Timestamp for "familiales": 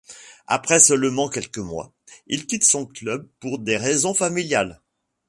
4.15-4.81